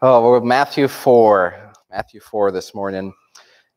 [0.00, 1.72] Oh, we're Matthew 4.
[1.90, 3.12] Matthew 4 this morning.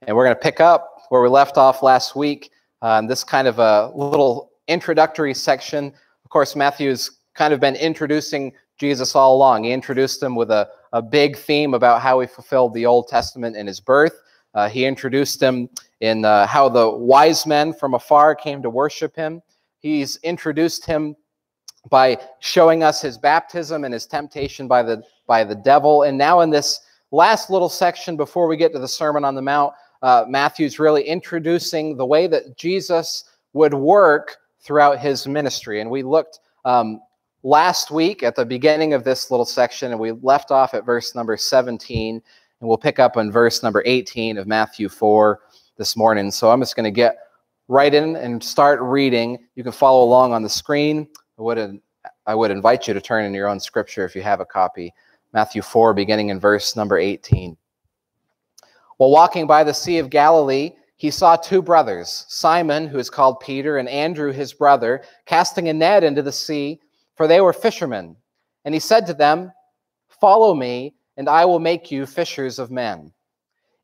[0.03, 2.51] And we're going to pick up where we left off last week.
[2.81, 5.87] Um, this kind of a little introductory section.
[6.23, 9.63] Of course, Matthew's kind of been introducing Jesus all along.
[9.65, 13.57] He introduced him with a, a big theme about how he fulfilled the Old Testament
[13.57, 14.13] in his birth.
[14.53, 15.69] Uh, he introduced him
[15.99, 19.41] in uh, how the wise men from afar came to worship him.
[19.79, 21.15] He's introduced him
[21.89, 26.03] by showing us his baptism and his temptation by the by the devil.
[26.03, 26.81] And now in this
[27.11, 31.03] last little section before we get to the Sermon on the Mount, uh, Matthew's really
[31.03, 35.81] introducing the way that Jesus would work throughout his ministry.
[35.81, 37.01] And we looked um,
[37.43, 41.15] last week at the beginning of this little section, and we left off at verse
[41.15, 45.39] number 17, and we'll pick up on verse number 18 of Matthew 4
[45.77, 46.31] this morning.
[46.31, 47.17] So I'm just going to get
[47.67, 49.39] right in and start reading.
[49.55, 51.07] You can follow along on the screen.
[51.37, 51.79] I would,
[52.25, 54.93] I would invite you to turn in your own scripture if you have a copy.
[55.35, 57.57] Matthew 4, beginning in verse number 18.
[58.95, 63.41] While walking by the Sea of Galilee, he saw two brothers, Simon, who is called
[63.41, 66.79] Peter, and Andrew, his brother, casting a net into the sea,
[67.15, 68.15] for they were fishermen.
[68.63, 69.51] And he said to them,
[70.07, 73.11] Follow me, and I will make you fishers of men.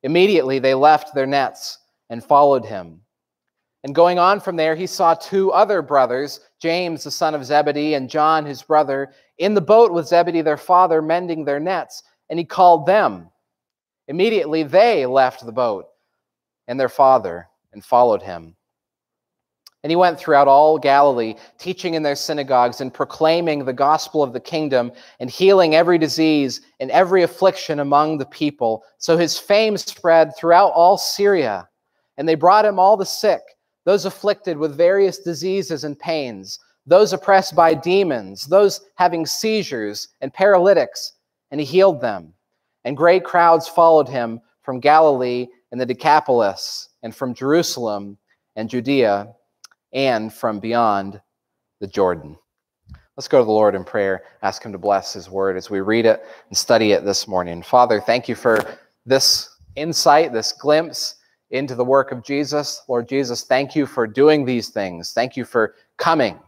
[0.03, 3.01] Immediately they left their nets and followed him.
[3.83, 7.95] And going on from there, he saw two other brothers, James, the son of Zebedee,
[7.95, 9.11] and John, his brother,
[9.41, 12.03] in the boat with Zebedee, their father, mending their nets.
[12.29, 13.29] And he called them.
[14.07, 15.87] Immediately they left the boat
[16.67, 18.55] and their father and followed him.
[19.83, 24.31] And he went throughout all Galilee, teaching in their synagogues and proclaiming the gospel of
[24.31, 28.83] the kingdom and healing every disease and every affliction among the people.
[28.99, 31.67] So his fame spread throughout all Syria.
[32.17, 33.41] And they brought him all the sick
[33.85, 40.33] those afflicted with various diseases and pains, those oppressed by demons, those having seizures and
[40.33, 41.13] paralytics,
[41.51, 42.33] and he healed them.
[42.83, 48.17] And great crowds followed him from Galilee and the Decapolis, and from Jerusalem
[48.55, 49.33] and Judea,
[49.93, 51.21] and from beyond
[51.79, 52.37] the Jordan.
[53.15, 55.79] Let's go to the Lord in prayer, ask him to bless his word as we
[55.79, 57.61] read it and study it this morning.
[57.61, 61.15] Father, thank you for this insight, this glimpse
[61.51, 62.81] into the work of Jesus.
[62.87, 65.13] Lord Jesus, thank you for doing these things.
[65.13, 66.39] Thank you for coming.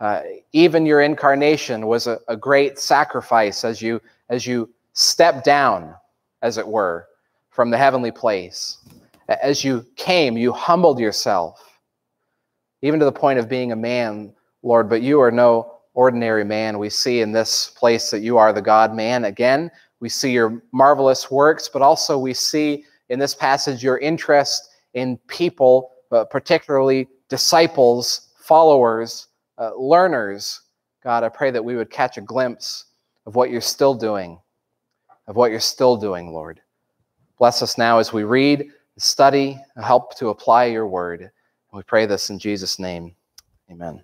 [0.00, 0.20] Uh,
[0.52, 5.94] even your incarnation was a, a great sacrifice as you as you stepped down,
[6.42, 7.06] as it were,
[7.50, 8.78] from the heavenly place.
[9.28, 11.78] As you came, you humbled yourself,
[12.82, 14.32] even to the point of being a man,
[14.62, 14.88] Lord.
[14.88, 16.78] But you are no ordinary man.
[16.78, 19.24] We see in this place that you are the God man.
[19.24, 24.70] Again, we see your marvelous works, but also we see in this passage your interest
[24.94, 29.28] in people, uh, particularly disciples, followers,
[29.58, 30.60] uh, learners.
[31.02, 32.86] God, I pray that we would catch a glimpse
[33.26, 34.38] of what you're still doing,
[35.26, 36.60] of what you're still doing, Lord.
[37.38, 41.20] Bless us now as we read, study, help to apply your word.
[41.20, 41.30] And
[41.72, 43.14] we pray this in Jesus' name.
[43.70, 44.02] Amen.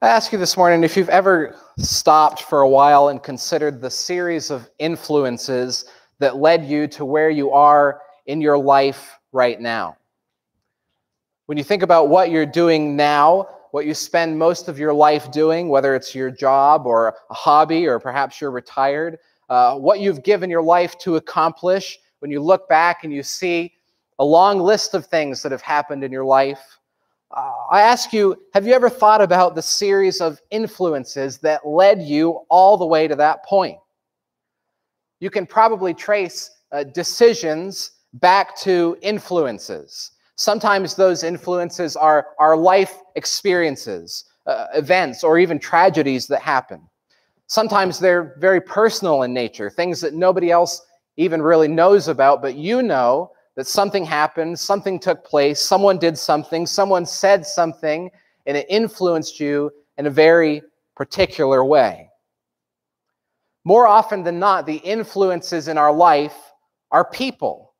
[0.00, 3.90] I ask you this morning if you've ever stopped for a while and considered the
[3.90, 5.84] series of influences
[6.18, 9.96] that led you to where you are in your life right now.
[11.52, 15.30] When you think about what you're doing now, what you spend most of your life
[15.30, 19.18] doing, whether it's your job or a hobby or perhaps you're retired,
[19.50, 23.74] uh, what you've given your life to accomplish, when you look back and you see
[24.18, 26.78] a long list of things that have happened in your life,
[27.36, 32.00] uh, I ask you, have you ever thought about the series of influences that led
[32.00, 33.76] you all the way to that point?
[35.20, 40.12] You can probably trace uh, decisions back to influences.
[40.42, 46.80] Sometimes those influences are our life experiences, uh, events, or even tragedies that happen.
[47.46, 50.84] Sometimes they're very personal in nature, things that nobody else
[51.16, 56.18] even really knows about, but you know that something happened, something took place, someone did
[56.18, 58.10] something, someone said something,
[58.44, 60.60] and it influenced you in a very
[60.96, 62.10] particular way.
[63.62, 66.34] More often than not, the influences in our life
[66.90, 67.71] are people.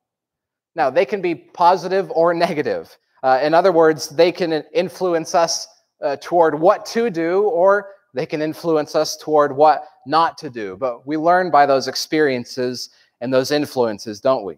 [0.75, 2.97] Now, they can be positive or negative.
[3.21, 5.67] Uh, in other words, they can influence us
[6.01, 10.75] uh, toward what to do, or they can influence us toward what not to do.
[10.77, 12.89] But we learn by those experiences
[13.21, 14.57] and those influences, don't we?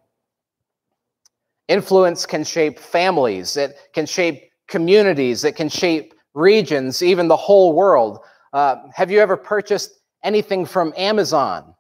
[1.68, 7.74] Influence can shape families, it can shape communities, it can shape regions, even the whole
[7.74, 8.20] world.
[8.54, 11.75] Uh, have you ever purchased anything from Amazon?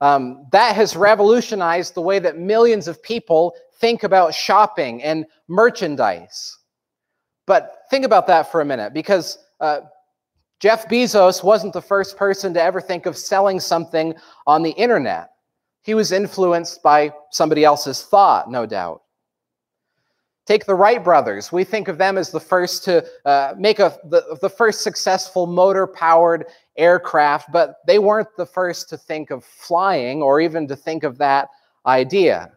[0.00, 6.58] Um, that has revolutionized the way that millions of people think about shopping and merchandise.
[7.46, 9.80] But think about that for a minute, because uh,
[10.60, 14.14] Jeff Bezos wasn't the first person to ever think of selling something
[14.46, 15.30] on the internet.
[15.82, 19.02] He was influenced by somebody else's thought, no doubt.
[20.46, 21.50] Take the Wright brothers.
[21.50, 25.48] We think of them as the first to uh, make a, the, the first successful
[25.48, 26.46] motor powered
[26.76, 31.18] aircraft, but they weren't the first to think of flying or even to think of
[31.18, 31.48] that
[31.84, 32.52] idea.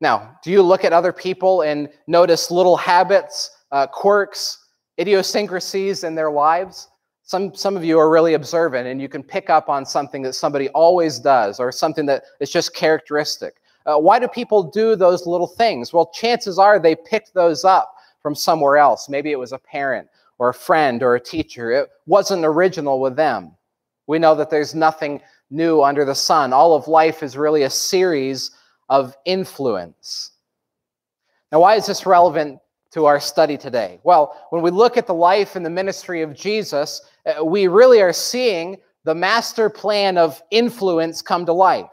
[0.00, 4.66] Now, do you look at other people and notice little habits, uh, quirks,
[4.98, 6.88] idiosyncrasies in their lives?
[7.22, 10.32] Some, some of you are really observant and you can pick up on something that
[10.32, 13.59] somebody always does or something that is just characteristic.
[13.86, 15.92] Uh, why do people do those little things?
[15.92, 19.08] Well, chances are they picked those up from somewhere else.
[19.08, 21.70] Maybe it was a parent or a friend or a teacher.
[21.70, 23.52] It wasn't original with them.
[24.06, 26.52] We know that there's nothing new under the sun.
[26.52, 28.50] All of life is really a series
[28.88, 30.32] of influence.
[31.52, 32.58] Now, why is this relevant
[32.92, 34.00] to our study today?
[34.02, 38.00] Well, when we look at the life and the ministry of Jesus, uh, we really
[38.00, 41.90] are seeing the master plan of influence come to life.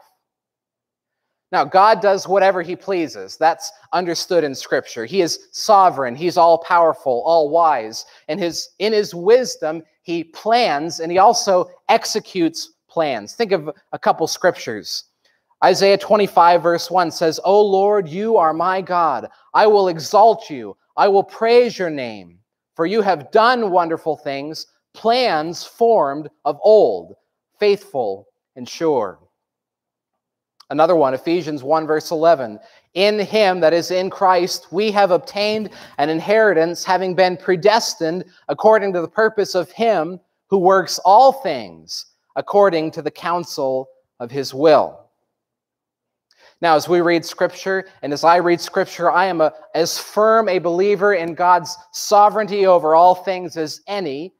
[1.50, 3.36] Now, God does whatever he pleases.
[3.38, 5.06] That's understood in Scripture.
[5.06, 8.04] He is sovereign, he's all powerful, all wise.
[8.28, 13.34] And his, in his wisdom, he plans and he also executes plans.
[13.34, 15.04] Think of a couple scriptures.
[15.64, 19.28] Isaiah 25, verse 1 says, O Lord, you are my God.
[19.54, 22.38] I will exalt you, I will praise your name,
[22.74, 27.14] for you have done wonderful things, plans formed of old,
[27.58, 29.18] faithful and sure.
[30.70, 32.58] Another one, Ephesians 1, verse 11.
[32.94, 38.92] In him, that is in Christ, we have obtained an inheritance, having been predestined according
[38.92, 42.06] to the purpose of him who works all things
[42.36, 43.88] according to the counsel
[44.20, 45.08] of his will.
[46.60, 50.48] Now, as we read scripture, and as I read scripture, I am a, as firm
[50.48, 54.34] a believer in God's sovereignty over all things as any.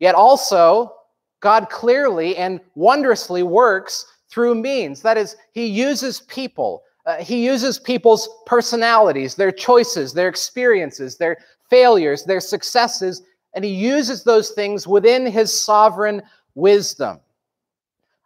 [0.00, 0.94] Yet also,
[1.40, 5.02] God clearly and wondrously works through means.
[5.02, 6.82] That is, he uses people.
[7.06, 11.38] Uh, he uses people's personalities, their choices, their experiences, their
[11.70, 13.22] failures, their successes,
[13.54, 16.22] and he uses those things within his sovereign
[16.54, 17.20] wisdom.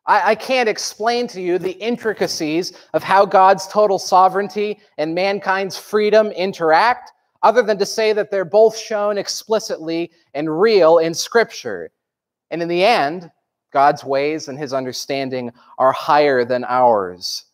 [0.07, 5.77] I, I can't explain to you the intricacies of how God's total sovereignty and mankind's
[5.77, 7.13] freedom interact,
[7.43, 11.91] other than to say that they're both shown explicitly and real in Scripture.
[12.51, 13.31] And in the end,
[13.73, 17.45] God's ways and his understanding are higher than ours.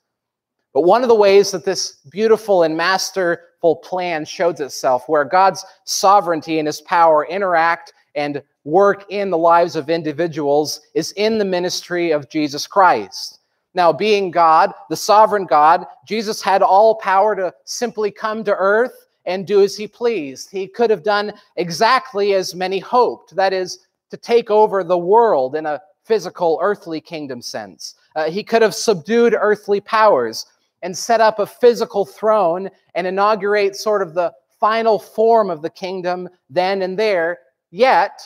[0.75, 5.65] But one of the ways that this beautiful and masterful plan shows itself, where God's
[5.85, 11.45] sovereignty and his power interact and work in the lives of individuals, is in the
[11.45, 13.41] ministry of Jesus Christ.
[13.75, 19.07] Now, being God, the sovereign God, Jesus had all power to simply come to earth
[19.25, 20.51] and do as he pleased.
[20.51, 25.55] He could have done exactly as many hoped, that is, to take over the world
[25.55, 27.95] in a physical, earthly kingdom sense.
[28.17, 30.47] Uh, he could have subdued earthly powers
[30.83, 35.71] and set up a physical throne and inaugurate sort of the final form of the
[35.71, 37.39] kingdom then and there,
[37.71, 38.21] yet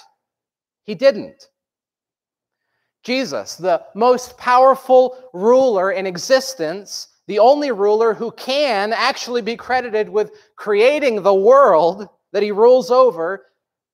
[0.84, 1.48] he didn't.
[3.02, 10.08] Jesus, the most powerful ruler in existence, the only ruler who can actually be credited
[10.08, 13.46] with creating the world that he rules over,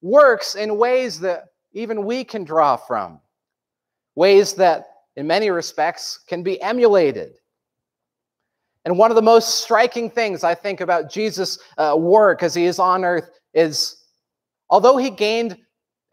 [0.03, 3.19] works in ways that even we can draw from
[4.19, 7.35] ways that, in many respects, can be emulated.
[8.85, 12.65] And one of the most striking things I think about Jesus' uh, work as he
[12.65, 14.05] is on earth is
[14.69, 15.57] although he gained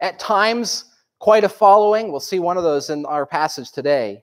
[0.00, 0.84] at times
[1.18, 4.22] quite a following, we'll see one of those in our passage today,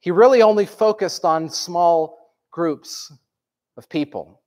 [0.00, 3.12] he really only focused on small groups
[3.76, 4.40] of people.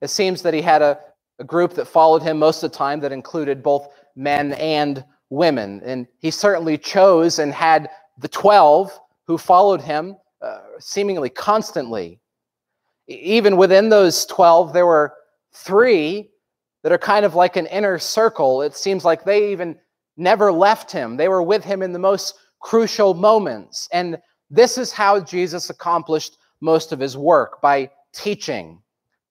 [0.00, 1.00] It seems that he had a,
[1.40, 5.80] a group that followed him most of the time that included both men and women.
[5.84, 12.20] And he certainly chose and had the 12 who followed him uh, seemingly constantly.
[13.06, 15.14] Even within those 12, there were
[15.52, 16.30] three
[16.82, 18.62] that are kind of like an inner circle.
[18.62, 19.78] It seems like they even
[20.16, 23.88] never left him, they were with him in the most crucial moments.
[23.92, 24.18] And
[24.50, 28.82] this is how Jesus accomplished most of his work by teaching,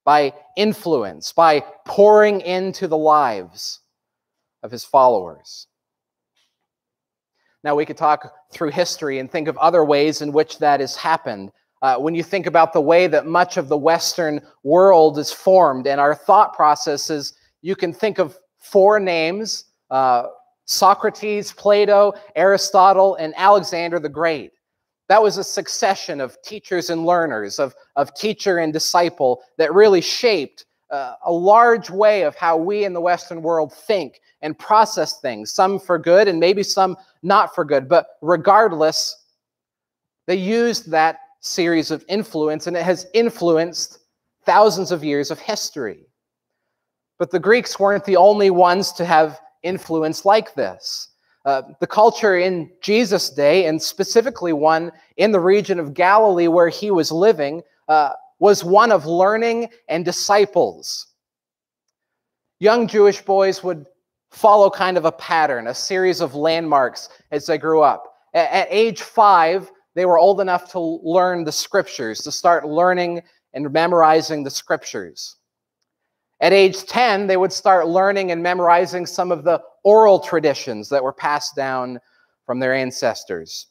[0.04, 3.82] by influence, by pouring into the lives
[4.64, 5.68] of his followers.
[7.64, 10.96] Now, we could talk through history and think of other ways in which that has
[10.96, 11.52] happened.
[11.82, 15.88] Uh, when you think about the way that much of the Western world is formed
[15.88, 20.28] and our thought processes, you can think of four names uh,
[20.66, 24.52] Socrates, Plato, Aristotle, and Alexander the Great.
[25.08, 30.02] That was a succession of teachers and learners, of, of teacher and disciple that really
[30.02, 35.20] shaped uh, a large way of how we in the Western world think and process
[35.20, 37.90] things, some for good and maybe some not for good.
[37.90, 39.26] But regardless,
[40.28, 44.00] they used that series of influence and it has influenced
[44.46, 46.06] thousands of years of history.
[47.18, 51.10] But the Greeks weren't the only ones to have influence like this.
[51.46, 56.70] Uh, the culture in Jesus' day, and specifically one in the region of Galilee where
[56.70, 61.08] he was living, uh, was one of learning and disciples.
[62.60, 63.86] Young Jewish boys would
[64.32, 68.14] follow kind of a pattern, a series of landmarks as they grew up.
[68.34, 73.22] At, age five, they were old enough to learn the scriptures, to start learning
[73.54, 75.36] and memorizing the scriptures.
[76.42, 81.04] At age 10, they would start learning and memorizing some of the oral traditions that
[81.04, 82.00] were passed down
[82.46, 83.68] from their ancestors.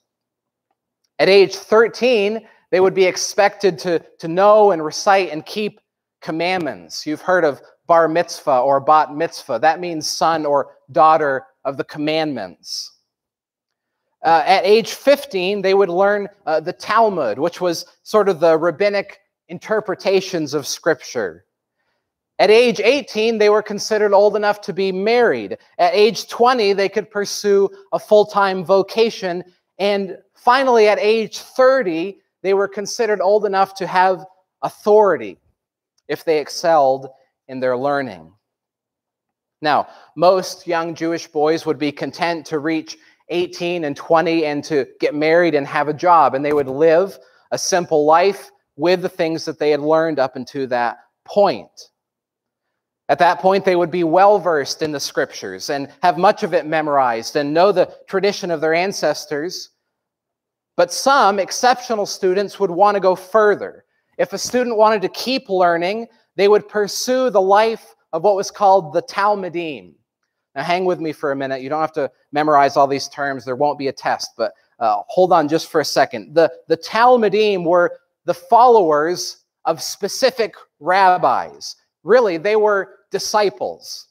[1.18, 5.80] At age 13, they would be expected to, to know and recite and keep
[6.20, 7.06] commandments.
[7.06, 9.58] You've heard of bar mitzvah or bat mitzvah.
[9.58, 12.92] That means son or daughter of the commandments.
[14.22, 18.56] Uh, at age 15, they would learn uh, the Talmud, which was sort of the
[18.56, 21.44] rabbinic interpretations of Scripture.
[22.38, 25.58] At age 18, they were considered old enough to be married.
[25.78, 29.42] At age 20, they could pursue a full time vocation.
[29.78, 34.24] And finally, at age 30, they were considered old enough to have
[34.62, 35.38] authority
[36.06, 37.08] if they excelled
[37.48, 38.32] in their learning.
[39.60, 42.96] Now, most young Jewish boys would be content to reach
[43.30, 47.18] 18 and 20 and to get married and have a job, and they would live
[47.50, 51.90] a simple life with the things that they had learned up until that point.
[53.08, 56.52] At that point, they would be well versed in the scriptures and have much of
[56.54, 59.70] it memorized and know the tradition of their ancestors.
[60.76, 63.84] But some exceptional students would want to go further.
[64.18, 68.50] If a student wanted to keep learning, they would pursue the life of what was
[68.50, 69.92] called the Talmidim.
[70.54, 71.62] Now, hang with me for a minute.
[71.62, 75.02] You don't have to memorize all these terms, there won't be a test, but uh,
[75.08, 76.34] hold on just for a second.
[76.34, 81.74] The, the Talmidim were the followers of specific rabbis.
[82.04, 84.06] Really, they were disciples.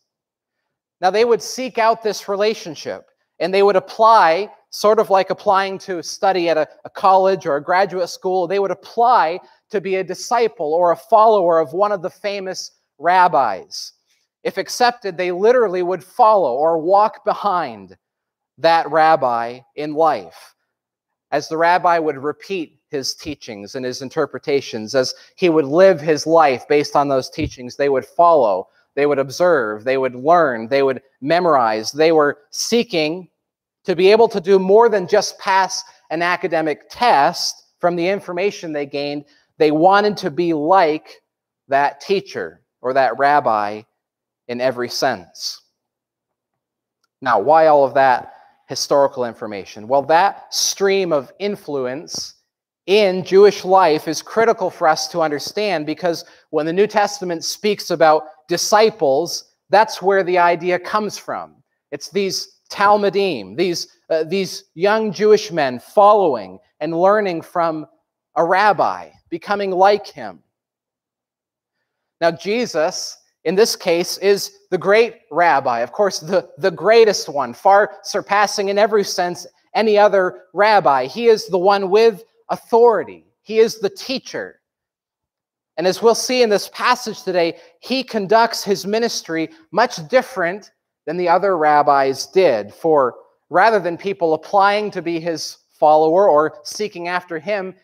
[1.00, 3.06] Now, they would seek out this relationship
[3.40, 7.56] and they would apply, sort of like applying to study at a, a, college or
[7.56, 11.92] a graduate school, they would apply to be a disciple or a follower of one
[11.92, 13.94] of the famous rabbis.
[14.44, 17.98] If accepted, they literally would follow or walk behind
[18.58, 20.56] that rabbi in life.
[21.32, 26.26] As the rabbi would repeat his teachings and his interpretations, as he would live his
[26.26, 30.82] life based on those teachings, they would follow they would observe, they would learn, they
[30.82, 31.92] would memorize.
[31.92, 33.30] They were seeking
[33.84, 38.74] to be able to do more than just pass an academic test from the information
[38.74, 39.26] they gained.
[39.58, 41.22] They wanted to be like
[41.68, 43.82] that teacher or that rabbi
[44.48, 45.62] in every sense.
[47.22, 48.34] Now, why all of that
[48.68, 49.88] historical information?
[49.88, 52.36] Well, that stream of influence
[52.86, 57.90] in Jewish life is critical for us to understand because when the New Testament speaks
[57.90, 61.56] about disciples, that's where the idea comes from.
[61.92, 67.88] It's these Talmidim, these, uh, these young Jewish men following and learning from
[68.38, 70.40] a rabbi, becoming like him.
[72.22, 77.54] Now, Jesus, in this case, is the great rabbi, of course, the, the greatest one,
[77.54, 81.06] far surpassing in every sense any other rabbi.
[81.06, 84.62] He is the one with authority, he is the teacher.
[85.78, 90.72] And as we'll see in this passage today, he conducts his ministry much different
[91.06, 92.74] than the other rabbis did.
[92.74, 93.14] For
[93.52, 97.76] rather than people applying to be his follower or seeking after him,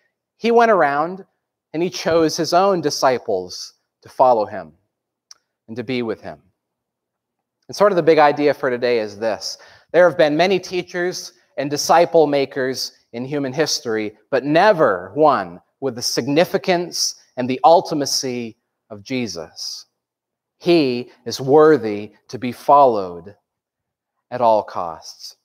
[0.43, 1.25] he went around
[1.71, 4.73] and he chose his own disciples to follow him
[5.69, 6.41] and to be with him.
[7.69, 9.57] And sort of the big idea for today is this
[9.93, 15.95] there have been many teachers and disciple makers in human history, but never one with
[15.95, 18.55] the significance and the ultimacy
[18.89, 19.85] of Jesus.
[20.59, 23.33] He is worthy to be followed
[24.29, 25.37] at all costs.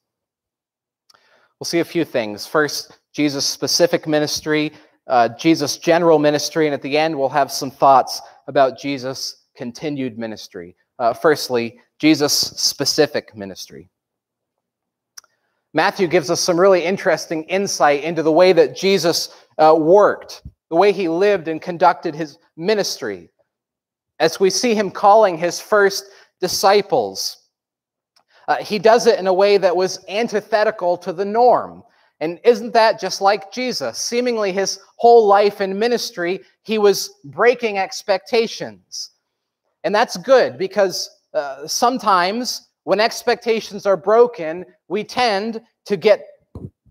[1.61, 2.49] We'll see a few things.
[2.49, 4.73] First, Jesus' specific ministry,
[5.09, 10.19] uh, Jesus' general ministry, and at the end, we'll have some thoughts about Jesus' continued
[10.19, 10.77] ministry.
[10.99, 13.89] Uh, firstly, Jesus' specific ministry.
[15.75, 20.77] Matthew gives us some really interesting insight into the way that Jesus uh, worked the
[20.77, 23.31] way he lived and conducted his ministry.
[24.19, 26.05] As we see him calling his first
[26.41, 27.49] disciples,
[28.49, 31.83] uh, he does it in a way that was antithetical to the norm.
[32.21, 33.99] And isn't that just like Jesus?
[33.99, 39.11] Seemingly his whole life and ministry, he was breaking expectations.
[39.85, 46.27] And that's good because uh, sometimes when expectations are broken, we tend to get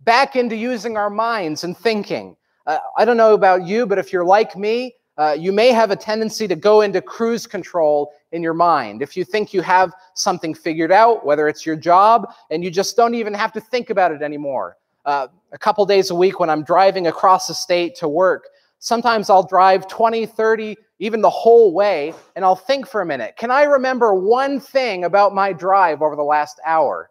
[0.03, 2.37] back into using our minds and thinking.
[2.65, 5.91] Uh, I don't know about you, but if you're like me, uh, you may have
[5.91, 9.01] a tendency to go into cruise control in your mind.
[9.01, 12.95] If you think you have something figured out, whether it's your job, and you just
[12.95, 14.77] don't even have to think about it anymore.
[15.07, 18.49] Uh, a couple days a week when I'm driving across the state to work,
[18.79, 23.35] sometimes I'll drive 20, 30, even the whole way, and I'll think for a minute.
[23.37, 27.09] Can I remember one thing about my drive over the last hour?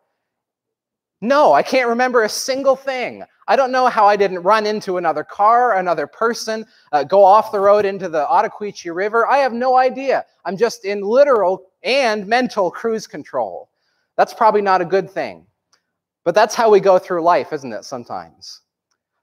[1.22, 3.24] No, I can't remember a single thing.
[3.48, 7.50] I don't know how I didn't run into another car, another person, uh, go off
[7.50, 9.26] the road into the Ottauquechee River.
[9.26, 10.26] I have no idea.
[10.44, 13.70] I'm just in literal and mental cruise control.
[14.16, 15.46] That's probably not a good thing.
[16.26, 18.62] But that's how we go through life, isn't it, sometimes?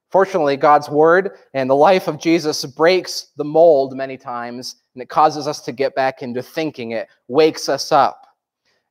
[0.09, 5.09] Fortunately, God's word and the life of Jesus breaks the mold many times, and it
[5.09, 6.91] causes us to get back into thinking.
[6.91, 8.25] It wakes us up.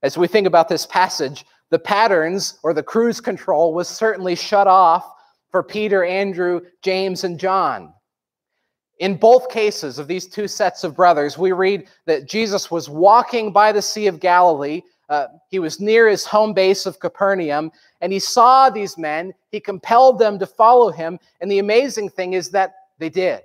[0.02, 4.66] As we think about this passage, the patterns or the cruise control was certainly shut
[4.66, 5.10] off
[5.50, 7.94] for Peter, Andrew, James, and John.
[8.98, 13.52] In both cases of these two sets of brothers, we read that Jesus was walking
[13.52, 14.82] by the Sea of Galilee.
[15.08, 19.34] Uh, he was near his home base of Capernaum, and he saw these men.
[19.50, 21.18] He compelled them to follow him.
[21.40, 23.42] And the amazing thing is that they did.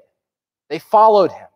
[0.70, 1.48] They followed him.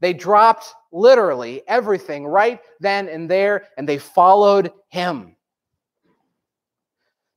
[0.00, 5.34] They dropped literally everything right then and there, and they followed him.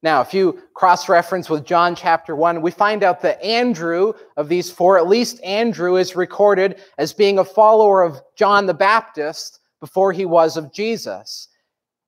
[0.03, 4.49] Now, if you cross reference with John chapter 1, we find out that Andrew, of
[4.49, 9.59] these four, at least Andrew is recorded as being a follower of John the Baptist
[9.79, 11.49] before he was of Jesus.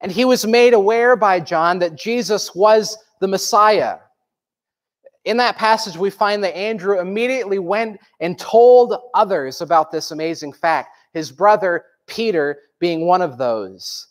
[0.04, 3.98] And he was made aware by John that Jesus was the Messiah.
[5.24, 10.52] In that passage, we find that Andrew immediately went and told others about this amazing
[10.52, 14.08] fact, his brother Peter being one of those.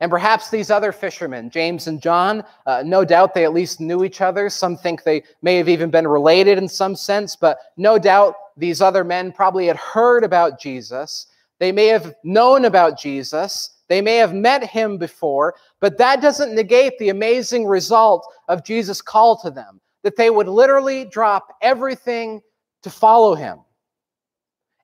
[0.00, 4.04] And perhaps these other fishermen, James and John, uh, no doubt they at least knew
[4.04, 4.48] each other.
[4.48, 8.80] Some think they may have even been related in some sense, but no doubt these
[8.80, 11.26] other men probably had heard about Jesus.
[11.58, 13.75] They may have known about Jesus.
[13.88, 19.00] They may have met him before, but that doesn't negate the amazing result of Jesus'
[19.00, 22.40] call to them that they would literally drop everything
[22.82, 23.58] to follow him.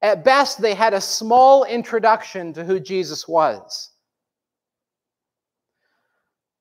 [0.03, 3.91] At best, they had a small introduction to who Jesus was.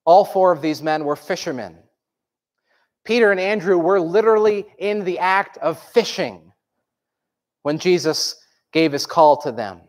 [0.06, 1.78] All four of these men were fishermen.
[3.04, 6.52] Peter and Andrew were literally in the act of fishing
[7.64, 8.36] when Jesus
[8.72, 9.82] gave his call to them.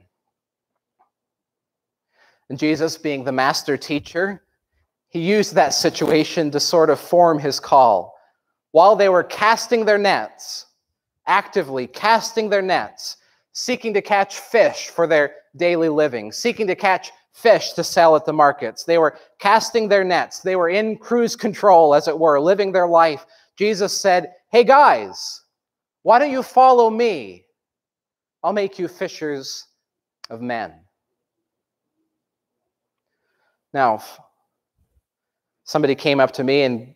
[2.53, 4.43] And Jesus, being the master teacher,
[5.09, 8.15] he used that situation to sort of form his call.
[8.73, 10.67] While they were casting their nets,
[11.27, 13.17] actively casting their nets,
[13.55, 18.27] seeking to catch fish for their daily living, seeking to catch fish to sell at
[18.27, 18.85] the markets.
[18.85, 20.41] They were casting their nets.
[20.41, 23.25] They were in cruise control, as it were, living their life.
[23.57, 25.41] Jesus said, Hey guys,
[26.03, 27.47] why don't you follow me?
[28.43, 29.69] I'll make you fishers
[30.29, 30.82] of men.
[33.73, 34.03] Now,
[35.65, 36.95] somebody came up to me and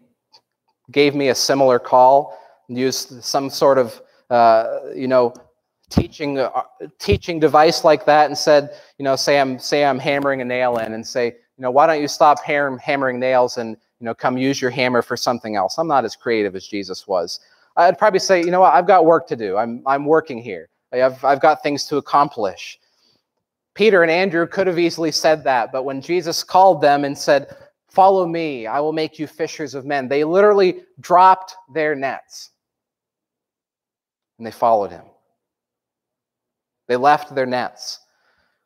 [0.90, 5.34] gave me a similar call, and used some sort of, uh, you know,
[5.90, 6.50] teaching uh,
[6.98, 10.78] teaching device like that and said, you know, say I'm say I'm hammering a nail
[10.78, 14.14] in and say, you know, why don't you stop ham- hammering nails and you know
[14.14, 15.78] come use your hammer for something else?
[15.78, 17.40] I'm not as creative as Jesus was.
[17.76, 19.56] I'd probably say, you know what, I've got work to do.
[19.56, 20.68] I'm I'm working here.
[20.92, 22.78] I've I've got things to accomplish.
[23.76, 27.54] Peter and Andrew could have easily said that, but when Jesus called them and said,
[27.88, 32.50] "Follow me, I will make you fishers of men," they literally dropped their nets
[34.38, 35.04] and they followed him.
[36.88, 38.00] They left their nets.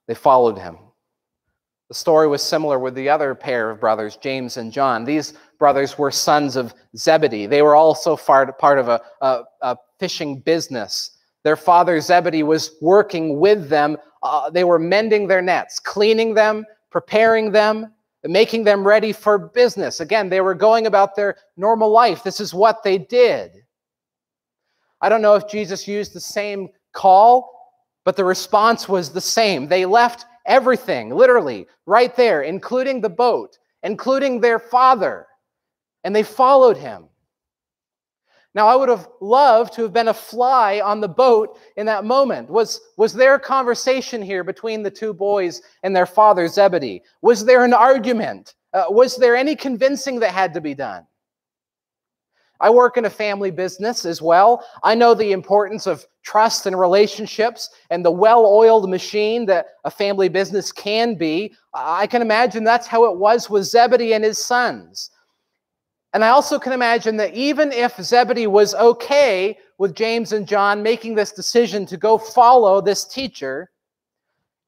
[0.07, 0.79] They followed him.
[1.89, 5.05] The story was similar with the other pair of brothers, James and John.
[5.05, 7.47] These brothers were sons of Zebedee.
[7.47, 11.17] They were also part of a, a, a fishing business.
[11.43, 13.97] Their father Zebedee was working with them.
[14.23, 17.93] Uh, they were mending their nets, cleaning them, preparing them,
[18.25, 20.01] making them ready for business.
[20.01, 22.23] Again, they were going about their normal life.
[22.23, 23.53] This is what they did.
[25.01, 27.61] I don't know if Jesus used the same call
[28.05, 29.69] but the response was the same.
[29.69, 35.27] They left everything, literally, right there, including the boat, including their father,
[36.05, 37.10] and they followed him.
[38.55, 42.05] Now, I would have loved to have been a fly on the boat in that
[42.05, 42.51] moment.
[42.51, 47.03] Was, was there a conversation here between the two boys and their father, Zebedee?
[47.23, 48.55] Was there an argument?
[48.73, 51.07] Uh, was there any convincing that had to be done?
[52.61, 54.65] I work in a family business as well.
[54.83, 59.91] I know the importance of trust and relationships and the well oiled machine that a
[59.91, 61.55] family business can be.
[61.73, 65.11] I can imagine that's how it was with Zebedee and his sons.
[66.13, 70.83] And I also can imagine that even if Zebedee was okay with James and John
[70.83, 73.71] making this decision to go follow this teacher,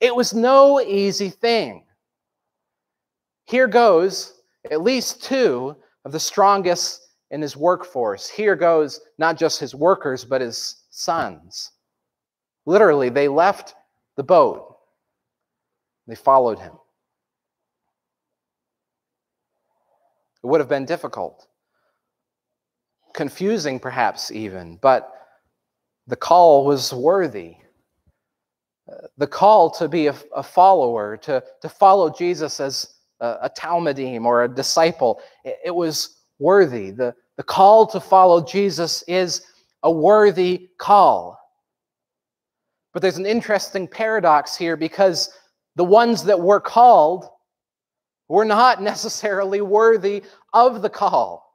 [0.00, 1.84] it was no easy thing.
[3.46, 8.28] Here goes at least two of the strongest in his workforce.
[8.28, 11.72] Here goes not just his workers, but his sons.
[12.66, 13.74] Literally, they left
[14.16, 14.76] the boat,
[16.06, 16.72] they followed him.
[20.42, 21.46] It would have been difficult,
[23.14, 25.12] confusing perhaps even, but
[26.06, 27.56] the call was worthy.
[29.16, 34.24] The call to be a, a follower, to, to follow Jesus as a, a Talmidim
[34.24, 36.90] or a disciple, it, it was worthy.
[36.90, 39.46] The, the call to follow Jesus is
[39.84, 41.38] a worthy call.
[42.92, 45.30] But there's an interesting paradox here because
[45.76, 47.28] the ones that were called
[48.32, 51.52] were not necessarily worthy of the call.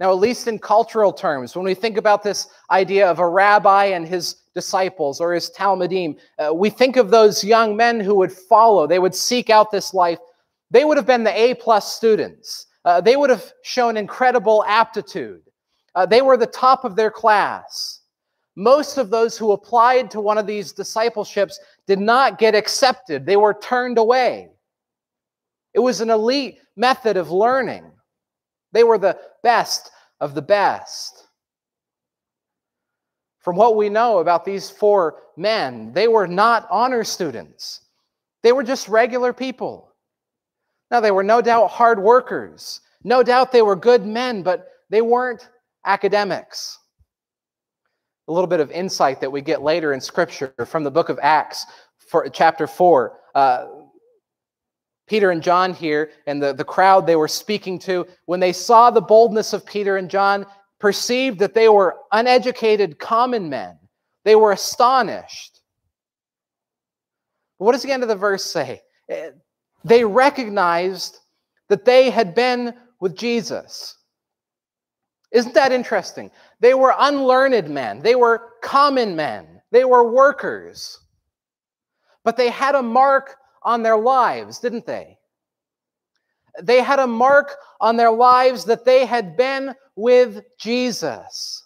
[0.00, 3.86] Now, at least in cultural terms, when we think about this idea of a rabbi
[3.86, 8.32] and his disciples or his Talmidim, uh, we think of those young men who would
[8.32, 10.18] follow, they would seek out this life.
[10.70, 12.66] They would have been the A plus students.
[12.84, 15.42] Uh, they would have shown incredible aptitude.
[15.94, 18.00] Uh, they were the top of their class.
[18.56, 23.36] Most of those who applied to one of these discipleships did not get accepted, they
[23.36, 24.50] were turned away.
[25.74, 27.90] It was an elite method of learning.
[28.72, 31.26] They were the best of the best.
[33.40, 37.80] From what we know about these four men, they were not honor students.
[38.42, 39.92] They were just regular people.
[40.90, 42.80] Now, they were no doubt hard workers.
[43.02, 45.48] No doubt they were good men, but they weren't
[45.84, 46.78] academics.
[48.28, 51.18] A little bit of insight that we get later in Scripture from the book of
[51.22, 51.66] Acts,
[52.08, 53.18] for, chapter 4.
[53.34, 53.66] Uh,
[55.06, 58.90] Peter and John here, and the, the crowd they were speaking to, when they saw
[58.90, 60.46] the boldness of Peter and John,
[60.78, 63.78] perceived that they were uneducated common men.
[64.24, 65.60] They were astonished.
[67.58, 68.82] What does the end of the verse say?
[69.08, 69.30] Eh,
[69.84, 71.18] they recognized
[71.68, 73.96] that they had been with Jesus.
[75.30, 76.30] Isn't that interesting?
[76.60, 81.00] They were unlearned men, they were common men, they were workers.
[82.24, 85.18] But they had a mark on their lives, didn't they?
[86.62, 91.62] They had a mark on their lives that they had been with Jesus.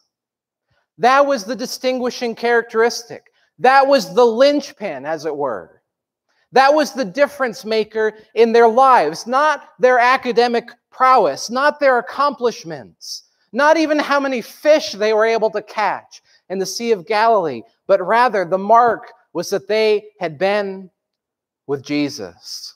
[0.99, 3.25] That was the distinguishing characteristic.
[3.59, 5.83] That was the linchpin, as it were.
[6.53, 13.25] That was the difference maker in their lives, not their academic prowess, not their accomplishments,
[13.53, 17.63] not even how many fish they were able to catch in the Sea of Galilee,
[17.87, 20.91] but rather the mark was that they had been
[21.69, 22.75] with Jesus.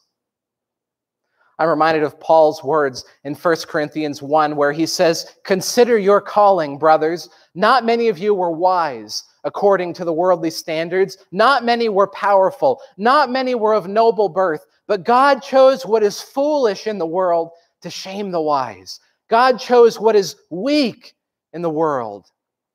[1.59, 6.79] I'm reminded of Paul's words in 1 Corinthians 1, where he says, Consider your calling,
[6.79, 7.29] brothers.
[7.55, 11.19] Not many of you were wise according to the worldly standards.
[11.33, 12.81] Not many were powerful.
[12.97, 14.65] Not many were of noble birth.
[14.87, 17.51] But God chose what is foolish in the world
[17.83, 19.01] to shame the wise.
[19.29, 21.15] God chose what is weak
[21.53, 22.29] in the world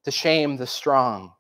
[0.06, 1.34] to shame the strong.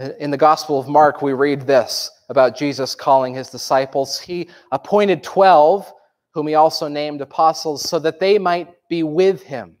[0.00, 4.18] In the Gospel of Mark, we read this about Jesus calling his disciples.
[4.18, 5.92] He appointed 12,
[6.32, 9.76] whom he also named apostles, so that they might be with him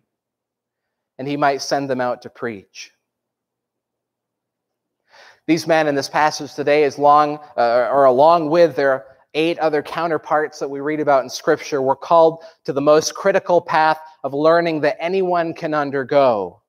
[1.18, 2.92] and he might send them out to preach.
[5.46, 9.82] These men in this passage today, as long uh, or along with their eight other
[9.82, 14.34] counterparts that we read about in Scripture, were called to the most critical path of
[14.34, 16.60] learning that anyone can undergo,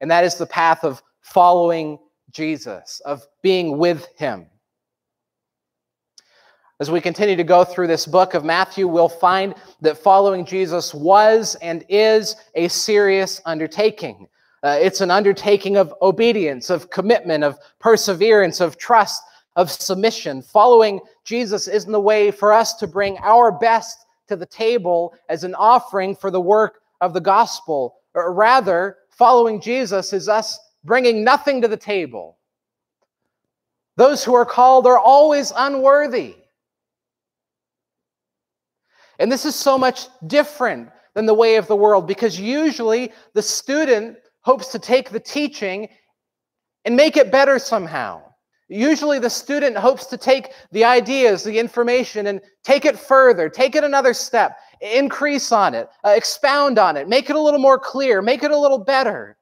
[0.00, 2.00] and that is the path of following
[2.36, 4.46] Jesus, of being with him.
[6.78, 10.92] As we continue to go through this book of Matthew, we'll find that following Jesus
[10.92, 14.28] was and is a serious undertaking.
[14.62, 19.22] Uh, it's an undertaking of obedience, of commitment, of perseverance, of trust,
[19.56, 20.42] of submission.
[20.42, 25.44] Following Jesus isn't the way for us to bring our best to the table as
[25.44, 27.94] an offering for the work of the gospel.
[28.12, 32.38] Or rather, following Jesus is us bringing nothing to the table.
[33.96, 36.36] Those who are called are always unworthy.
[39.18, 43.42] And this is so much different than the way of the world because usually the
[43.42, 45.88] student hopes to take the teaching
[46.84, 48.22] and make it better somehow.
[48.68, 53.76] Usually the student hopes to take the ideas, the information, and take it further, take
[53.76, 54.56] it another step.
[54.80, 58.50] increase on it, uh, expound on it, make it a little more clear, make it
[58.50, 59.35] a little better.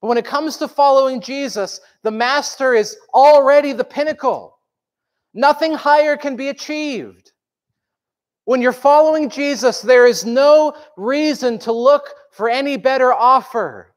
[0.00, 4.58] But when it comes to following Jesus, the master is already the pinnacle.
[5.34, 7.32] Nothing higher can be achieved.
[8.44, 13.94] When you're following Jesus, there is no reason to look for any better offer,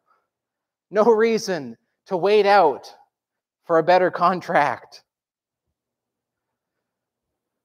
[0.92, 2.94] no reason to wait out
[3.64, 5.04] for a better contract.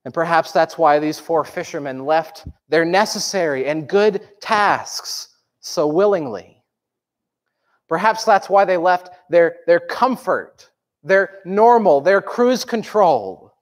[0.05, 6.58] And perhaps that's why these four fishermen left their necessary and good tasks so willingly.
[7.89, 10.71] Perhaps that's why they left their, their comfort,
[11.03, 13.55] their normal, their cruise control.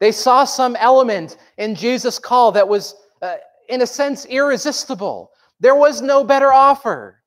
[0.00, 3.36] They saw some element in Jesus' call that was, uh,
[3.68, 5.30] in a sense, irresistible.
[5.60, 7.22] There was no better offer.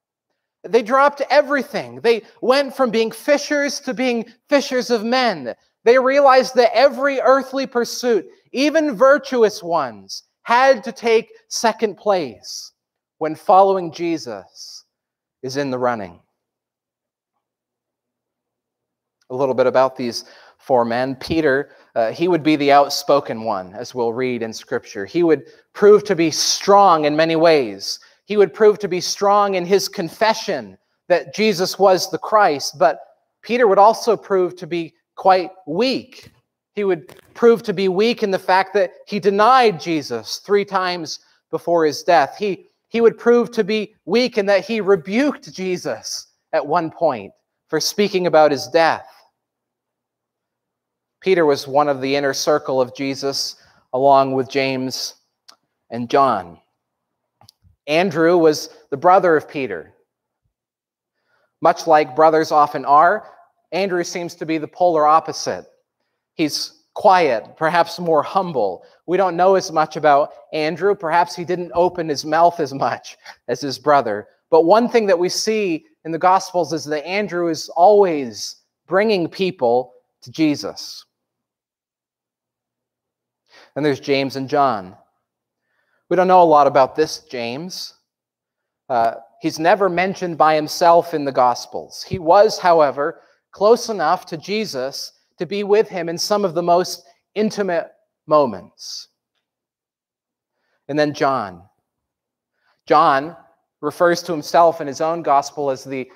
[0.64, 2.02] They dropped everything.
[2.02, 5.54] They went from being fishers to being fishers of men.
[5.84, 12.72] They realized that every earthly pursuit, even virtuous ones, had to take second place
[13.18, 14.81] when following Jesus
[15.44, 16.20] is in the running.
[19.30, 20.26] A little bit about these
[20.58, 21.16] four men.
[21.16, 25.06] Peter, uh, he would be the outspoken one, as we'll read in Scripture.
[25.06, 28.00] He would prove to be strong in many ways.
[28.26, 30.78] He would prove to be strong in his confession
[31.08, 33.00] that Jesus was the Christ, but
[33.42, 36.32] Peter would also prove to be quite weak.
[36.74, 41.20] He would prove to be weak in the fact that he denied Jesus three times
[41.50, 42.38] before his death.
[42.38, 47.32] He, he would prove to be weak in that he rebuked Jesus at one point
[47.70, 49.08] for speaking about his death.
[51.22, 53.56] Peter was one of the inner circle of Jesus,
[53.94, 55.16] along with James
[55.90, 56.60] and John.
[57.88, 59.94] Andrew was the brother of Peter.
[61.62, 63.26] Much like brothers often are,
[63.72, 65.66] Andrew seems to be the polar opposite.
[66.34, 68.84] He's quiet, perhaps more humble.
[69.06, 70.96] We don't know as much about Andrew.
[70.96, 74.28] Perhaps he didn't open his mouth as much as his brother.
[74.50, 79.30] But one thing that we see in the Gospels is that Andrew is always bringing
[79.30, 81.06] people to Jesus.
[83.76, 84.96] And there's James and John.
[86.10, 87.94] We don't know a lot about this James.
[88.90, 92.04] Uh, he's never mentioned by himself in the Gospels.
[92.04, 96.64] He was, however, close enough to Jesus to be with him in some of the
[96.64, 97.04] most
[97.36, 97.92] intimate
[98.28, 99.08] moments.
[100.88, 101.64] And then John.
[102.86, 103.36] John
[103.82, 106.10] refers to himself in his own gospel as the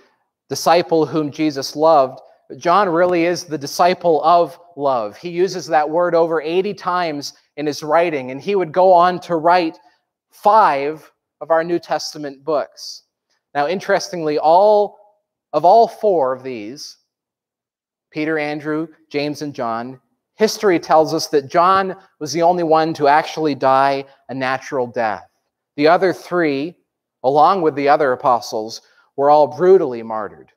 [0.50, 2.20] disciple whom Jesus loved.
[2.50, 5.18] But John really is the disciple of love.
[5.18, 9.20] He uses that word over 80 times in his writing, and he would go on
[9.22, 9.80] to write
[10.30, 13.04] five of our New Testament books.
[13.54, 14.98] Now, interestingly, all
[15.54, 16.98] of all four of these,
[18.16, 20.00] Peter, Andrew, James, and John,
[20.36, 25.28] history tells us that John was the only one to actually die a natural death.
[25.76, 26.78] The other three,
[27.26, 28.84] along with the other apostles,
[29.18, 30.54] were all brutally martyred.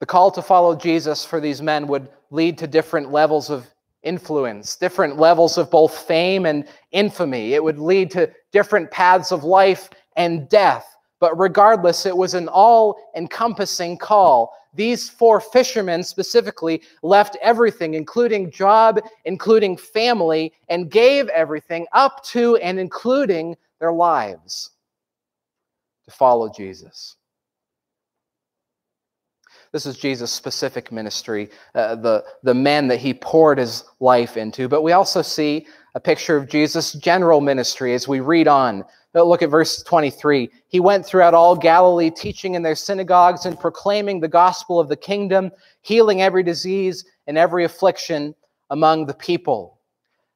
[0.00, 3.66] The call to follow Jesus for these men would lead to different levels of
[4.02, 7.52] influence, different levels of both fame and infamy.
[7.52, 10.93] It would lead to different paths of life and death.
[11.24, 14.52] But regardless, it was an all encompassing call.
[14.74, 22.56] These four fishermen specifically left everything, including job, including family, and gave everything up to
[22.56, 24.72] and including their lives
[26.04, 27.16] to follow Jesus.
[29.72, 34.68] This is Jesus' specific ministry, uh, the, the men that he poured his life into.
[34.68, 38.84] But we also see a picture of Jesus' general ministry as we read on
[39.14, 40.50] Look at verse 23.
[40.66, 44.96] He went throughout all Galilee, teaching in their synagogues and proclaiming the gospel of the
[44.96, 48.34] kingdom, healing every disease and every affliction
[48.70, 49.78] among the people.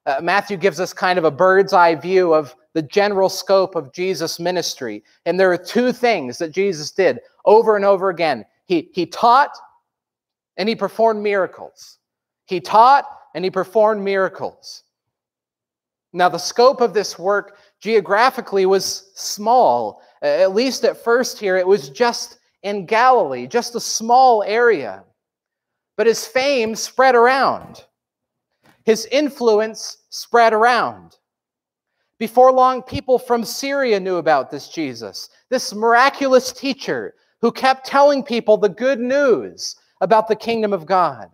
[0.06, 3.92] Uh, Matthew gives us kind of a bird's eye view of the general scope of
[3.92, 5.02] Jesus' ministry.
[5.26, 9.56] And there are two things that Jesus did over and over again he, he taught
[10.56, 11.98] and he performed miracles.
[12.44, 14.84] He taught and he performed miracles.
[16.12, 20.02] Now, the scope of this work geographically was small.
[20.22, 25.04] At least at first, here, it was just in Galilee, just a small area.
[25.96, 27.84] But his fame spread around,
[28.84, 31.16] his influence spread around.
[32.18, 38.24] Before long, people from Syria knew about this Jesus, this miraculous teacher who kept telling
[38.24, 41.30] people the good news about the kingdom of God.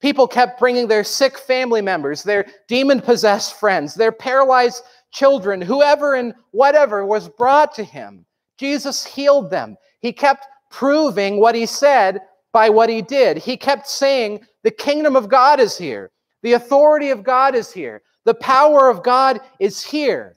[0.00, 6.14] People kept bringing their sick family members, their demon possessed friends, their paralyzed children, whoever
[6.14, 8.24] and whatever was brought to him.
[8.58, 9.76] Jesus healed them.
[10.00, 12.20] He kept proving what he said
[12.52, 13.38] by what he did.
[13.38, 16.10] He kept saying, The kingdom of God is here.
[16.42, 18.02] The authority of God is here.
[18.24, 20.36] The power of God is here.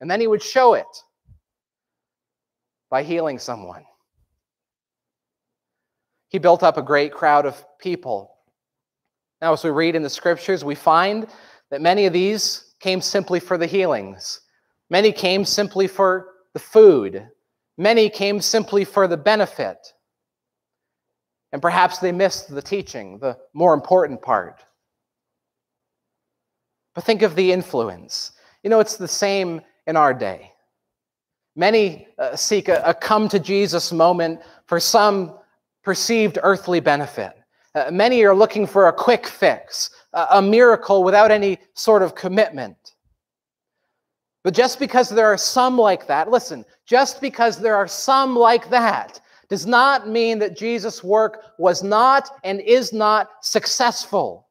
[0.00, 0.86] And then he would show it
[2.90, 3.84] by healing someone.
[6.28, 8.34] He built up a great crowd of people.
[9.40, 11.26] Now, as we read in the scriptures, we find
[11.70, 14.40] that many of these came simply for the healings.
[14.90, 17.28] Many came simply for the food.
[17.76, 19.92] Many came simply for the benefit.
[21.52, 24.64] And perhaps they missed the teaching, the more important part.
[26.94, 28.32] But think of the influence.
[28.62, 30.52] You know, it's the same in our day.
[31.56, 35.38] Many uh, seek a, a, come to Jesus moment for some
[35.82, 37.32] perceived earthly benefit.
[37.74, 42.94] Uh, many are looking for a quick fix, a, miracle without any sort of commitment.
[44.44, 48.70] But just because there are some like that, listen, just because there are some like
[48.70, 54.48] that does not mean that Jesus' work was not and is not successful.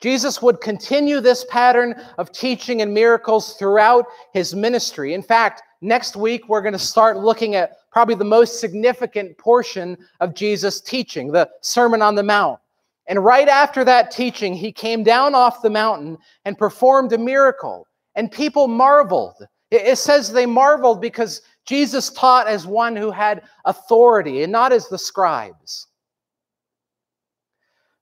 [0.00, 5.14] Jesus would continue this pattern of teaching and miracles throughout his ministry.
[5.14, 9.96] In fact, next week we're going to start looking at probably the most significant portion
[10.20, 12.60] of Jesus' teaching, the Sermon on the Mount.
[13.08, 17.86] And right after that teaching, he came down off the mountain and performed a miracle.
[18.14, 19.46] And people marveled.
[19.70, 24.88] It says they marveled because Jesus taught as one who had authority and not as
[24.88, 25.86] the scribes.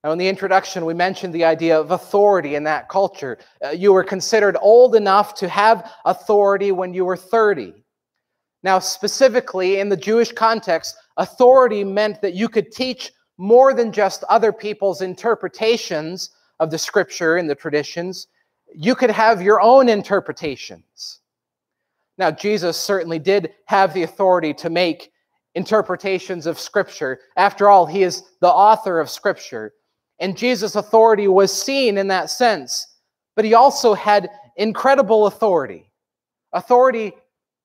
[0.03, 3.39] Now, in the introduction, we mentioned the idea of authority in that culture.
[3.65, 7.73] Uh, you were considered old enough to have authority when you were 30.
[8.63, 14.25] Now, specifically in the Jewish context, authority meant that you could teach more than just
[14.25, 18.29] other people's interpretations of the scripture and the traditions.
[18.75, 21.21] You could have your own interpretations.
[22.19, 25.13] Now, Jesus certainly did have the authority to make
[25.55, 27.21] interpretations of scripture.
[27.37, 29.75] After all, he is the author of scripture.
[30.19, 32.87] And Jesus' authority was seen in that sense.
[33.35, 35.91] But he also had incredible authority
[36.53, 37.13] authority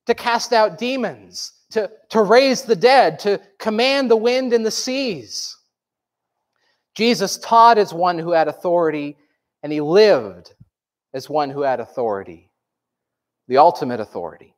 [0.06, 4.72] to cast out demons, to, to raise the dead, to command the wind and the
[4.72, 5.56] seas.
[6.96, 9.18] Jesus taught as one who had authority,
[9.64, 10.54] and he lived
[11.14, 12.50] as one who had authority,
[13.48, 14.56] the ultimate authority.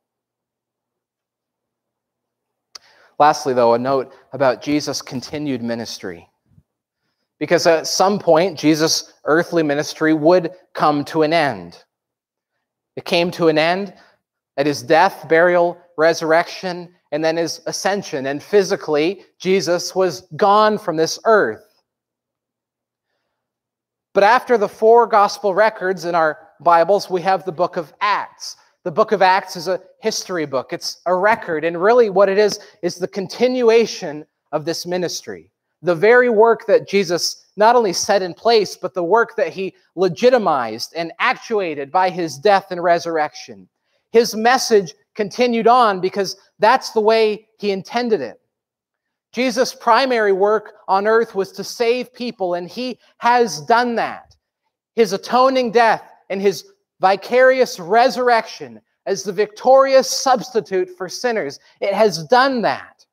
[3.18, 6.28] Lastly, though, a note about Jesus' continued ministry.
[7.38, 11.84] Because at some point, Jesus' earthly ministry would come to an end.
[12.96, 13.94] It came to an end
[14.56, 18.26] at his death, burial, resurrection, and then his ascension.
[18.26, 21.63] And physically, Jesus was gone from this earth.
[24.14, 28.56] But after the four gospel records in our Bibles, we have the book of Acts.
[28.84, 31.64] The book of Acts is a history book, it's a record.
[31.64, 35.50] And really, what it is, is the continuation of this ministry
[35.82, 39.74] the very work that Jesus not only set in place, but the work that he
[39.96, 43.68] legitimized and actuated by his death and resurrection.
[44.10, 48.40] His message continued on because that's the way he intended it.
[49.34, 54.36] Jesus' primary work on earth was to save people, and he has done that.
[54.94, 56.66] His atoning death and his
[57.00, 63.04] vicarious resurrection as the victorious substitute for sinners, it has done that.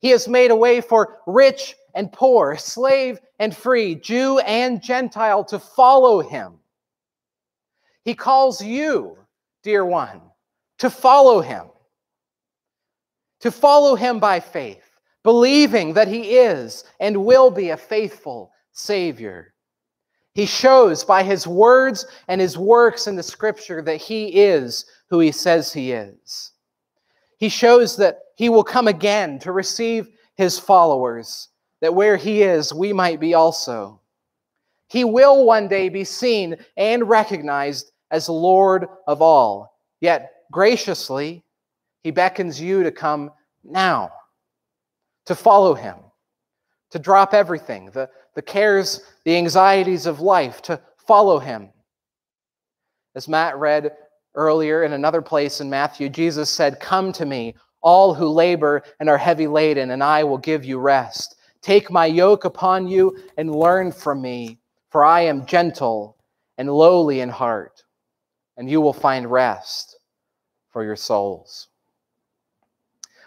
[0.00, 5.44] He has made a way for rich and poor, slave and free, Jew and Gentile
[5.44, 6.54] to follow him.
[8.04, 9.16] He calls you,
[9.62, 10.20] dear one,
[10.78, 11.66] to follow him.
[13.42, 14.91] To follow him by faith,
[15.22, 19.54] believing that he is and will be a faithful Savior.
[20.34, 25.20] He shows by his words and his works in the scripture that he is who
[25.20, 26.52] he says he is.
[27.38, 31.48] He shows that he will come again to receive his followers,
[31.80, 34.00] that where he is, we might be also.
[34.88, 39.78] He will one day be seen and recognized as Lord of all.
[40.00, 41.44] Yet, graciously,
[42.02, 43.30] he beckons you to come
[43.64, 44.10] now,
[45.26, 45.96] to follow him,
[46.90, 51.70] to drop everything, the, the cares, the anxieties of life, to follow him.
[53.14, 53.92] As Matt read
[54.34, 59.10] Earlier, in another place in Matthew, Jesus said, Come to me, all who labor and
[59.10, 61.36] are heavy laden, and I will give you rest.
[61.60, 64.58] Take my yoke upon you and learn from me,
[64.88, 66.16] for I am gentle
[66.56, 67.82] and lowly in heart,
[68.56, 69.98] and you will find rest
[70.70, 71.68] for your souls.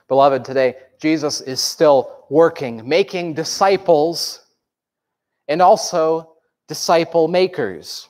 [0.08, 0.76] Beloved, today,
[1.06, 4.44] Jesus is still working, making disciples
[5.48, 6.34] and also
[6.68, 8.10] disciple makers.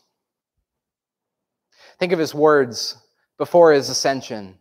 [1.99, 2.97] Think of his words
[3.37, 4.57] before his ascension.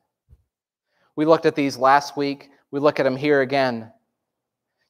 [1.14, 2.50] We looked at these last week.
[2.72, 3.92] We look at them here again.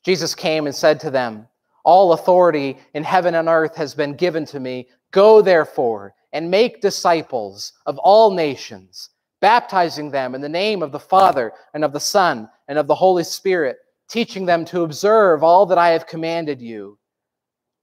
[0.06, 1.46] Jesus came and said to them,
[1.84, 4.88] All authority in heaven and earth has been given to me.
[5.10, 9.10] Go therefore and make disciples of all nations,
[9.44, 12.94] baptizing them in the name of the Father and of the Son and of the
[12.94, 13.76] Holy Spirit,
[14.08, 16.98] teaching them to observe all that I have commanded you.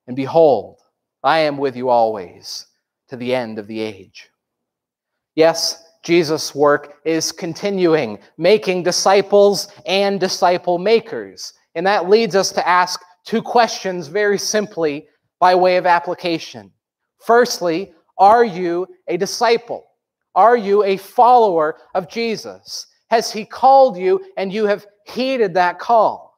[0.07, 0.80] And behold,
[1.24, 2.66] I am with you always
[3.09, 4.32] to the end of the age.
[5.36, 11.53] Yes, Jesus' work is continuing, making disciples and disciple makers.
[11.76, 15.05] And that leads us to ask two questions very simply
[15.39, 16.72] by way of application.
[17.20, 19.91] Firstly, are you a disciple?
[20.36, 22.88] Are you a follower of Jesus?
[23.09, 26.38] Has he called you and you have heeded that call?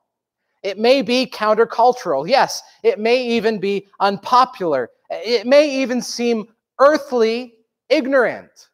[0.63, 2.27] It may be countercultural.
[2.27, 4.89] Yes, it may even be unpopular.
[5.09, 6.47] It may even seem
[6.79, 7.53] earthly
[7.89, 8.69] ignorant,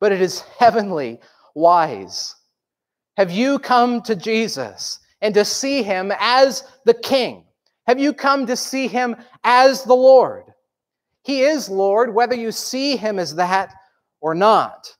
[0.00, 1.20] but it is heavenly
[1.54, 2.34] wise.
[3.16, 7.44] Have you come to Jesus and to see him as the King?
[7.86, 10.44] Have you come to see him as the Lord?
[11.22, 13.72] He is Lord, whether you see him as that
[14.24, 14.90] or not.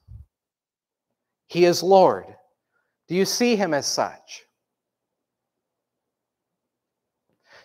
[1.47, 2.27] He is Lord.
[3.07, 4.43] Do you see him as such?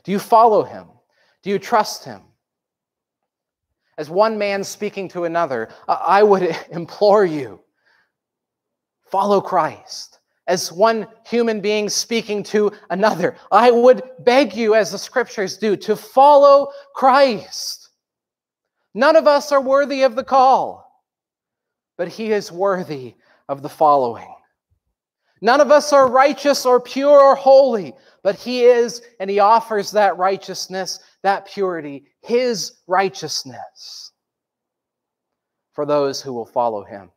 [0.03, 0.87] Do you follow him?
[1.43, 2.23] Do you trust him?
[3.99, 7.61] As one man speaking to another, I would implore you
[9.11, 10.19] follow Christ.
[10.47, 15.77] As one human being speaking to another, I would beg you, as the scriptures do,
[15.77, 17.91] to follow Christ.
[18.95, 20.90] None of us are worthy of the call,
[22.01, 23.15] but he is worthy
[23.51, 24.35] of the following.
[25.43, 27.93] None of us are righteous or pure or holy,
[28.23, 34.13] but he is, and he offers that righteousness, that purity, his righteousness
[35.75, 37.11] for those who will follow him.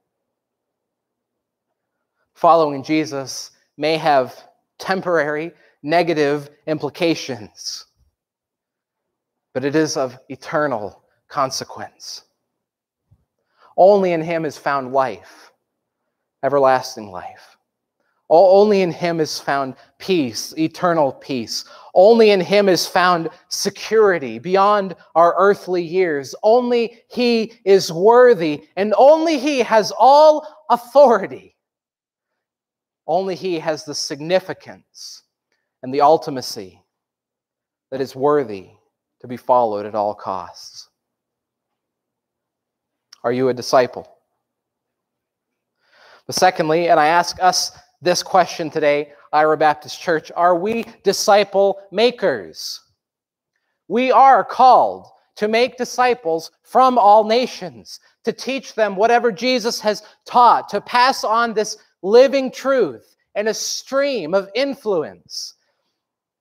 [2.33, 4.37] Following Jesus may have
[4.79, 7.85] temporary negative implications,
[9.53, 12.25] but it is of eternal consequence.
[13.77, 15.51] Only in him is found life,
[16.43, 17.53] everlasting life.
[18.29, 21.65] Only in Him is found peace, eternal peace.
[21.93, 26.33] Only in Him is found security beyond our earthly years.
[26.41, 31.55] Only He is worthy, and only He has all authority.
[33.05, 35.23] Only He has the significance
[35.83, 36.79] and the ultimacy
[37.91, 38.71] that is worthy
[39.19, 40.89] to be followed at all costs.
[43.23, 44.07] Are you a disciple?
[46.25, 47.71] But secondly, and I ask us
[48.01, 52.81] this question today, Ira Baptist Church Are we disciple makers?
[53.87, 60.03] We are called to make disciples from all nations, to teach them whatever Jesus has
[60.25, 65.55] taught, to pass on this living truth and a stream of influence.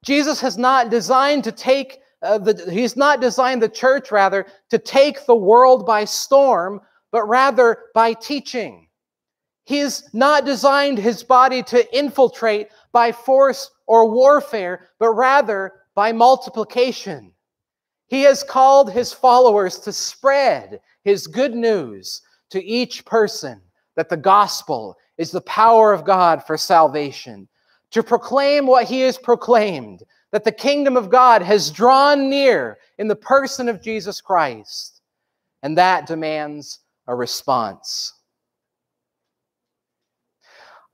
[0.05, 4.79] Jesus has not designed to take uh, the, he's not designed the church rather to
[4.79, 8.89] take the world by storm, but rather by teaching.
[9.65, 17.33] He's not designed his body to infiltrate by force or warfare, but rather by multiplication.
[18.09, 23.61] He has called his followers to spread his good news to each person
[23.97, 27.49] that the gospel is the power of God for salvation,
[27.91, 30.03] to proclaim what he has proclaimed,
[30.33, 35.01] that the kingdom of God has drawn near in the person of Jesus Christ.
[35.63, 38.15] And that demands a response.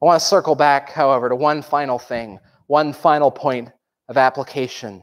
[0.02, 3.70] I want to circle back, however, to one final thing, one final point
[4.08, 5.02] of application.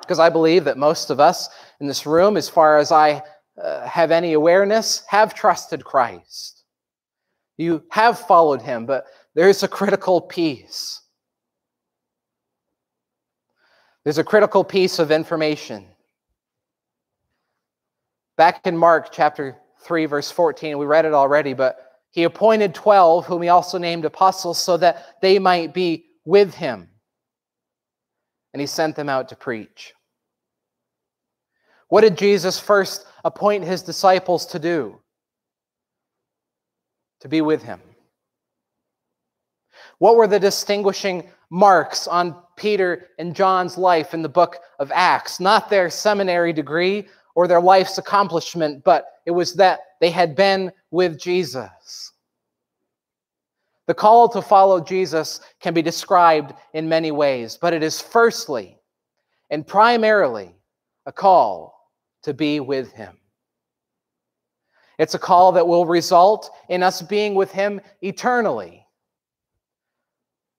[0.00, 1.48] Because I believe that most of us
[1.80, 3.22] in this room, as far as I
[3.62, 6.64] uh, have any awareness, have trusted Christ.
[7.58, 10.99] You have followed him, but there's a critical piece.
[14.04, 15.86] There's a critical piece of information.
[18.36, 23.26] Back in Mark chapter 3, verse 14, we read it already, but he appointed 12,
[23.26, 26.88] whom he also named apostles, so that they might be with him.
[28.52, 29.92] And he sent them out to preach.
[31.88, 34.98] What did Jesus first appoint his disciples to do?
[37.20, 37.80] To be with him.
[39.98, 45.40] What were the distinguishing marks on Peter and John's life in the book of Acts?
[45.40, 50.70] Not their seminary degree or their life's accomplishment, but it was that they had been
[50.92, 52.12] with Jesus.
[53.86, 58.78] The call to follow Jesus can be described in many ways, but it is firstly
[59.50, 60.54] and primarily
[61.06, 61.90] a call
[62.22, 63.16] to be with Him.
[64.98, 68.79] It's a call that will result in us being with Him eternally.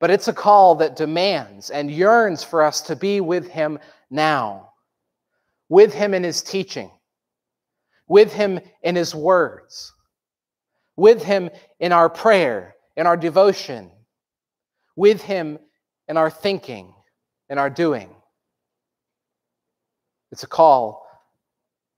[0.01, 3.77] But it's a call that demands and yearns for us to be with Him
[4.09, 4.71] now,
[5.69, 6.89] with Him in His teaching,
[8.07, 9.93] with Him in His words,
[10.95, 13.91] with Him in our prayer, in our devotion,
[14.95, 15.59] with Him
[16.07, 16.95] in our thinking,
[17.47, 18.09] in our doing.
[20.31, 21.05] It's a call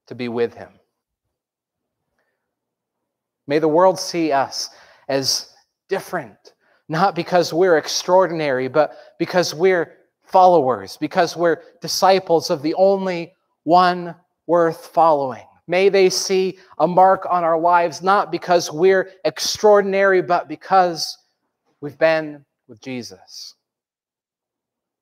[0.07, 0.71] to be with Him.
[3.47, 4.71] May the world see us
[5.07, 5.53] as
[5.87, 6.52] different
[6.89, 14.15] not because we're extraordinary, but because we're followers, because we're disciples of the only one
[14.47, 15.43] worth following.
[15.67, 21.17] May they see a mark on our lives, not because we're extraordinary, but because
[21.79, 23.55] we've been with Jesus.